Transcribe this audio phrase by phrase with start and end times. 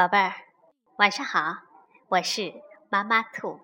[0.00, 0.32] 宝贝儿，
[0.96, 1.56] 晚上好，
[2.08, 2.54] 我是
[2.88, 3.60] 妈妈兔。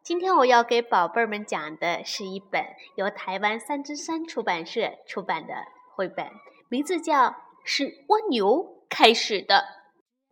[0.00, 2.64] 今天我要给宝贝儿们讲的是一本
[2.94, 5.52] 由台湾三之山出版社出版的
[5.96, 6.30] 绘本，
[6.68, 7.30] 名字叫
[7.64, 9.64] 《是蜗牛开始的》，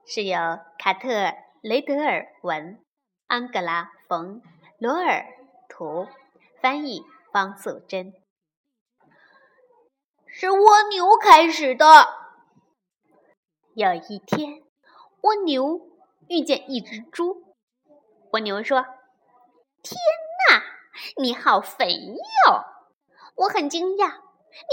[0.09, 0.39] 是由
[0.79, 1.09] 卡特·
[1.63, 2.81] 雷德尔文、
[3.27, 4.41] 安格拉·冯·
[4.79, 5.25] 罗尔
[5.69, 6.07] 图
[6.61, 8.13] 翻译，方素珍。
[10.29, 11.87] 是蜗牛开始的。
[13.75, 14.62] 有一天。
[15.23, 15.89] 蜗牛
[16.29, 17.55] 遇见一只猪，
[18.33, 18.85] 蜗牛说
[19.81, 19.97] ：“天
[20.51, 20.65] 哪，
[21.17, 22.65] 你好肥哟！
[23.37, 24.21] 我很惊讶，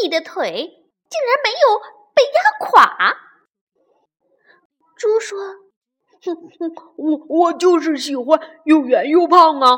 [0.02, 1.80] 你的腿竟然没有
[2.16, 3.16] 被压垮。”
[4.98, 5.39] 猪说
[6.25, 9.77] ：“哼哼，我我就是喜欢又圆又胖啊。”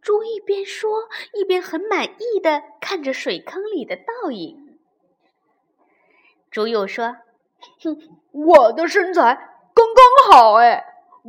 [0.00, 4.80] 猪一边说，一边很满意的看着水坑里的倒影。
[6.50, 7.18] 猪又说。
[7.82, 7.98] 哼，
[8.32, 9.34] 我的身材
[9.74, 10.84] 刚刚好哎，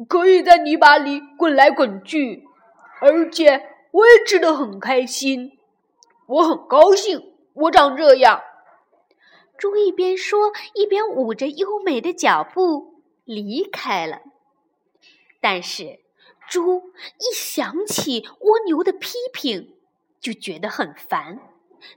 [0.07, 2.47] 可以在泥巴里滚来滚去，
[3.01, 5.57] 而且我也吃的很开心。
[6.27, 8.43] 我很高兴我长这样。
[9.57, 14.21] 猪一边说，一边舞着优美的脚步离开了。
[15.41, 15.99] 但是，
[16.47, 19.75] 猪一想起蜗牛的批评，
[20.21, 21.39] 就觉得很烦。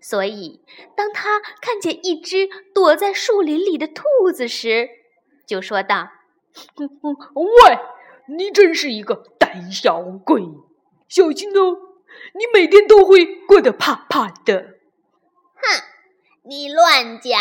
[0.00, 0.62] 所以，
[0.97, 4.88] 当他看见一只躲在树林里的兔子时，
[5.47, 6.08] 就说道
[7.34, 7.78] ：“喂，
[8.36, 10.42] 你真是一个胆小鬼！
[11.08, 11.77] 小心哦，
[12.34, 14.78] 你每天都会过得怕怕的。”
[15.56, 15.83] 哼，
[16.42, 17.41] 你乱讲！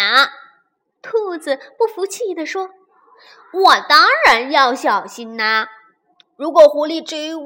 [1.01, 2.69] 兔子不服气地说
[3.53, 5.67] ：“我当然要小心呐！
[6.35, 7.43] 如果狐狸追我，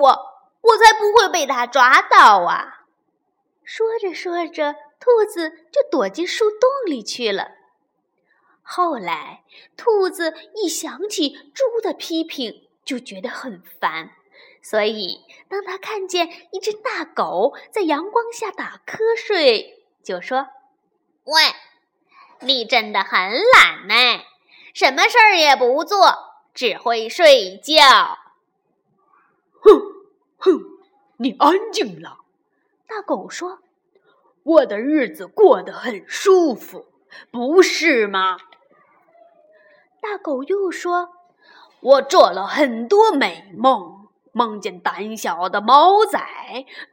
[0.61, 2.85] 我才不会被它抓到啊！”
[3.63, 4.75] 说着说着。
[5.06, 7.52] 兔子就躲进树洞里去了。
[8.64, 9.44] 后来，
[9.78, 14.09] 兔子一想起猪的批评，就觉得很烦。
[14.63, 20.47] 所以，当他看见一只大狗在阳光下打瞌睡，就说
[21.25, 21.44] ：“喂，
[22.40, 24.24] 你真的很懒呢，
[24.74, 27.84] 什么事儿也不做，只会睡觉。”
[29.62, 29.79] 哼
[30.38, 30.59] 哼，
[31.18, 32.22] 你安静了。”
[32.90, 33.59] 大狗说。
[34.45, 36.85] 我的日子过得很舒服，
[37.31, 38.38] 不是吗？
[40.00, 41.09] 大狗又说
[41.81, 46.19] ：“我做了很多美梦，梦见胆小的猫仔、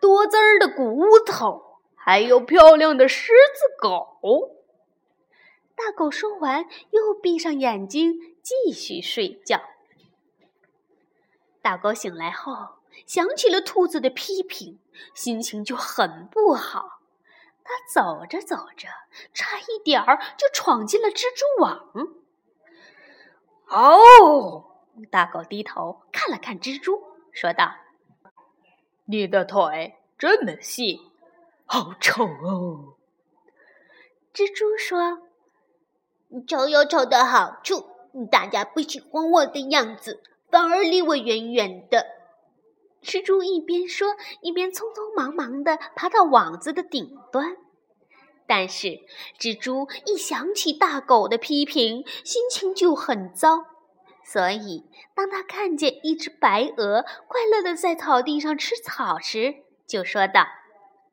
[0.00, 4.56] 多汁儿的骨头，还有漂亮的狮子狗。”
[5.76, 9.60] 大狗说完，又闭上眼睛继续睡觉。
[11.60, 12.76] 大狗醒来后，
[13.06, 14.78] 想起了兔子的批评，
[15.12, 17.01] 心情就很不好。
[17.64, 18.88] 他走着走着，
[19.32, 21.88] 差一点儿就闯进了蜘蛛网。
[23.68, 24.64] 哦，
[25.10, 27.02] 大狗低头看了看蜘蛛，
[27.32, 27.72] 说道
[29.06, 31.00] ：“你的腿这么细，
[31.66, 32.94] 好丑哦。”
[34.34, 35.22] 蜘蛛说
[36.48, 37.86] ：“丑有丑的好处，
[38.30, 42.06] 大家不喜欢我的样子，反而离我远远的。”
[43.02, 47.56] 蜘蛛一边说，一边匆匆忙忙地爬到网子的顶端。
[48.46, 49.00] 但是，
[49.38, 53.66] 蜘蛛一想起大狗的批评，心情就很糟。
[54.24, 60.46] 所以，当他看见一只白鹅快乐地在草地上吃草时，就说道：“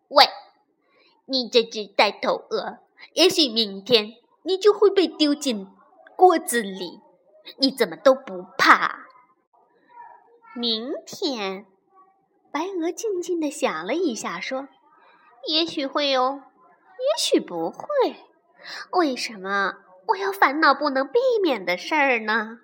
[0.10, 0.26] 喂，
[1.26, 2.80] 你这只呆头鹅，
[3.14, 5.68] 也许明天你就会被丢进
[6.16, 7.00] 锅子里，
[7.58, 9.08] 你怎么都不怕？”
[10.54, 11.66] 明天。
[12.52, 14.68] 白鹅静静地想了一下，说
[15.48, 16.42] ：“也许会哦，
[16.98, 17.86] 也许不会。
[18.92, 19.76] 为什么
[20.08, 22.60] 我要烦恼不能避免的事儿呢？”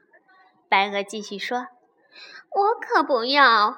[0.68, 1.68] 白鹅继续说
[2.50, 3.78] ：“我可不要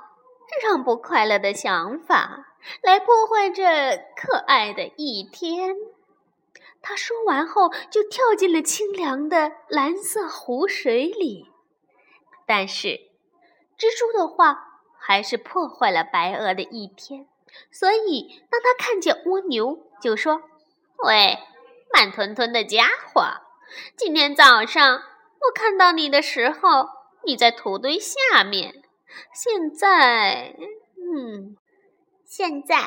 [0.63, 5.75] 让不快乐的想法来破坏这可爱的一天。”
[6.81, 11.51] 他说完后，就跳进了清凉的蓝色湖水里。
[12.45, 12.87] 但是，
[13.77, 14.66] 蜘蛛的话。
[14.99, 17.27] 还是破坏了白鹅的一天，
[17.71, 20.43] 所以当他看见蜗牛，就说
[21.03, 21.37] ：“喂，
[21.93, 23.23] 慢吞吞的家伙，
[23.95, 26.89] 今天早上我看到你的时候，
[27.25, 28.83] 你在土堆下面。
[29.33, 30.55] 现在，
[30.97, 31.55] 嗯，
[32.25, 32.77] 现在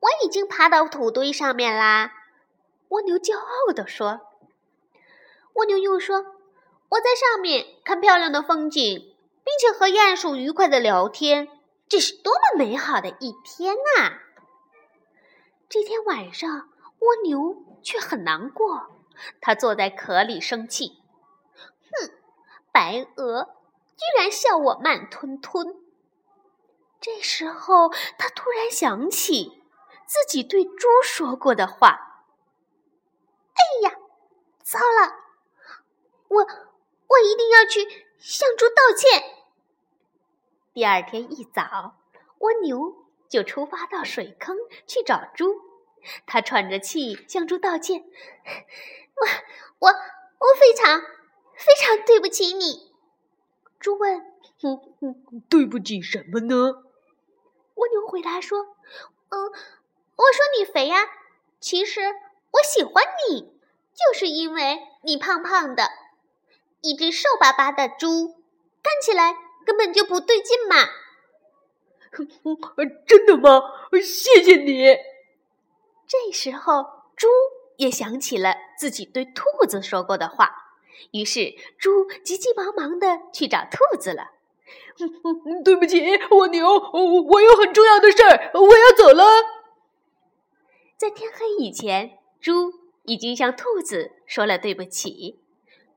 [0.00, 2.12] 我已经爬到土堆上面啦。”
[2.90, 4.20] 蜗牛骄傲地说。
[5.54, 6.24] 蜗牛又说
[6.90, 9.14] ：“我在上面看漂亮的风景。”
[9.48, 11.48] 并且和鼹鼠愉快的聊天，
[11.88, 14.18] 这是多么美好的一天呐！
[15.70, 16.68] 这天晚上，
[16.98, 18.90] 蜗牛却很难过，
[19.40, 21.02] 它坐在壳里生气。
[21.90, 22.10] 哼，
[22.70, 23.56] 白鹅
[23.96, 25.74] 居然笑我慢吞吞。
[27.00, 29.62] 这时候，他突然想起
[30.04, 32.26] 自己对猪说过的话
[33.56, 33.96] ：“哎呀，
[34.62, 35.14] 糟了！
[36.28, 39.36] 我我一定要去向猪道歉。”
[40.78, 41.96] 第二天一早，
[42.38, 42.94] 蜗牛
[43.28, 45.56] 就出发到水坑去找猪。
[46.24, 48.04] 他喘着气向猪道歉
[49.18, 49.26] ：“我
[49.80, 51.00] 我我非常
[51.56, 52.94] 非常对不起你。”
[53.80, 54.24] 猪问
[55.50, 56.54] ：“对不起什么呢？”
[57.74, 58.76] 蜗牛回答说
[59.30, 60.98] ：“嗯，我说你肥呀，
[61.58, 62.02] 其实
[62.52, 65.90] 我喜欢你，就是因为你胖胖的，
[66.82, 68.36] 一只瘦巴巴的猪，
[68.80, 69.34] 看起来
[69.68, 70.76] 根本就不对劲嘛。
[73.06, 73.60] ”真的吗？
[73.92, 74.96] 谢谢你。
[76.06, 77.28] 这时候，猪
[77.76, 80.50] 也想起了自己对兔子说过的话，
[81.12, 84.30] 于是猪急急忙忙的去找兔子了。
[85.62, 86.00] 对不起，
[86.30, 89.22] 蜗牛，我有很重要的事儿，我要走了。
[90.96, 92.72] 在天黑以前，猪
[93.04, 95.38] 已经向兔子说了对不起，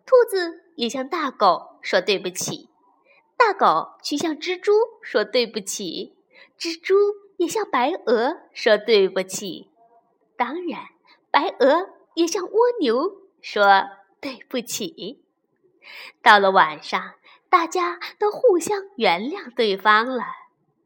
[0.05, 2.67] 兔子也向大狗说对不起，
[3.41, 4.71] 大狗去向蜘蛛
[5.01, 6.15] 说对不起，
[6.59, 6.95] 蜘蛛
[7.37, 9.71] 也向白鹅说对不起，
[10.37, 10.89] 当然，
[11.31, 13.65] 白鹅也向蜗牛说
[14.19, 15.23] 对不起。
[16.21, 17.15] 到了晚上。
[17.51, 20.23] 大家都互相原谅对方了，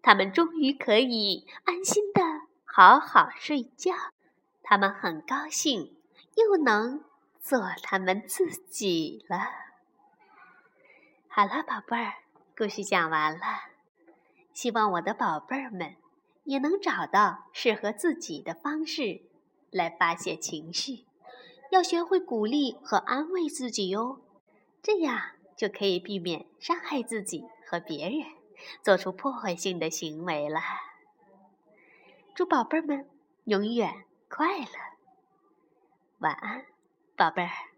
[0.02, 2.24] 他们终于可以安心的
[2.64, 3.94] 好好睡觉。
[4.64, 5.96] 他们很高兴，
[6.34, 7.04] 又能
[7.40, 9.38] 做他们自己了。
[11.28, 12.14] 好了，宝贝儿，
[12.58, 13.40] 故事讲完了。
[14.54, 15.96] 希望我的宝贝儿们
[16.44, 19.22] 也能找到适合自己的方式
[19.72, 21.06] 来发泄情绪，
[21.72, 24.22] 要学会鼓励和安慰自己哟。
[24.82, 25.32] 这样。
[25.56, 28.28] 就可以避免伤害自己和别人，
[28.84, 30.60] 做出破坏性的行为了。
[32.34, 33.10] 祝宝贝儿们
[33.46, 34.66] 永远快乐，
[36.18, 36.66] 晚安，
[37.16, 37.75] 宝贝儿。